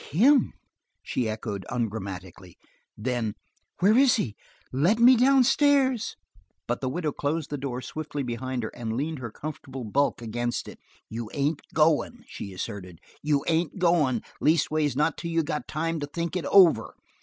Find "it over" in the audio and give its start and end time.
16.35-16.95